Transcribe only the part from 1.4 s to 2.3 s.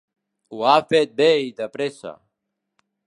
i de pressa.